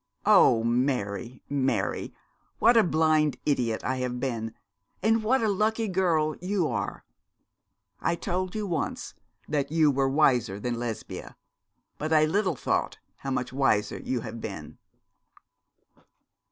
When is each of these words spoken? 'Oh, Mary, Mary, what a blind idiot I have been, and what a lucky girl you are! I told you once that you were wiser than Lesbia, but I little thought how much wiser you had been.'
'Oh, 0.25 0.63
Mary, 0.63 1.43
Mary, 1.47 2.11
what 2.57 2.75
a 2.75 2.83
blind 2.83 3.37
idiot 3.45 3.83
I 3.83 3.97
have 3.97 4.19
been, 4.19 4.55
and 5.03 5.23
what 5.23 5.43
a 5.43 5.47
lucky 5.47 5.87
girl 5.87 6.35
you 6.41 6.65
are! 6.67 7.05
I 7.99 8.15
told 8.15 8.55
you 8.55 8.65
once 8.65 9.13
that 9.47 9.71
you 9.71 9.91
were 9.91 10.09
wiser 10.09 10.59
than 10.59 10.79
Lesbia, 10.79 11.37
but 11.99 12.11
I 12.11 12.25
little 12.25 12.55
thought 12.55 12.97
how 13.17 13.29
much 13.29 13.53
wiser 13.53 13.99
you 13.99 14.21
had 14.21 14.41
been.' 14.41 14.79